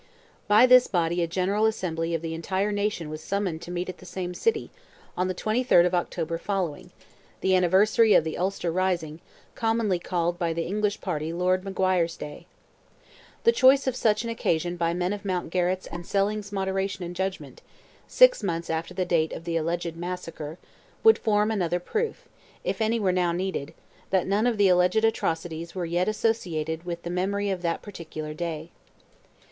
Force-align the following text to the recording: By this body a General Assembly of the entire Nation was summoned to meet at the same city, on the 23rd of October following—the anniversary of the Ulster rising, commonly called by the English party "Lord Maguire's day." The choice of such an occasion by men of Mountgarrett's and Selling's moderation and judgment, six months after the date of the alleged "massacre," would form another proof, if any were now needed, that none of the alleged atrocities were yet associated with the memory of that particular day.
By 0.47 0.65
this 0.65 0.87
body 0.87 1.21
a 1.21 1.27
General 1.27 1.67
Assembly 1.67 2.15
of 2.15 2.23
the 2.23 2.33
entire 2.33 2.71
Nation 2.71 3.07
was 3.07 3.21
summoned 3.21 3.61
to 3.61 3.69
meet 3.69 3.87
at 3.87 3.99
the 3.99 4.05
same 4.07 4.33
city, 4.33 4.71
on 5.15 5.27
the 5.27 5.35
23rd 5.35 5.85
of 5.85 5.93
October 5.93 6.39
following—the 6.39 7.55
anniversary 7.55 8.15
of 8.15 8.23
the 8.23 8.35
Ulster 8.35 8.71
rising, 8.71 9.19
commonly 9.53 9.99
called 9.99 10.39
by 10.39 10.53
the 10.53 10.63
English 10.65 11.01
party 11.01 11.31
"Lord 11.31 11.63
Maguire's 11.63 12.17
day." 12.17 12.47
The 13.43 13.51
choice 13.51 13.85
of 13.85 13.95
such 13.95 14.23
an 14.23 14.31
occasion 14.31 14.75
by 14.75 14.91
men 14.95 15.13
of 15.13 15.21
Mountgarrett's 15.23 15.85
and 15.85 16.03
Selling's 16.03 16.51
moderation 16.51 17.05
and 17.05 17.15
judgment, 17.15 17.61
six 18.07 18.41
months 18.41 18.71
after 18.71 18.95
the 18.95 19.05
date 19.05 19.31
of 19.31 19.43
the 19.43 19.55
alleged 19.55 19.95
"massacre," 19.95 20.57
would 21.03 21.19
form 21.19 21.51
another 21.51 21.79
proof, 21.79 22.27
if 22.63 22.81
any 22.81 22.99
were 22.99 23.11
now 23.11 23.31
needed, 23.33 23.75
that 24.09 24.25
none 24.25 24.47
of 24.47 24.57
the 24.57 24.67
alleged 24.67 25.05
atrocities 25.05 25.75
were 25.75 25.85
yet 25.85 26.07
associated 26.09 26.87
with 26.87 27.03
the 27.03 27.11
memory 27.11 27.51
of 27.51 27.61
that 27.61 27.83
particular 27.83 28.33
day. 28.33 28.71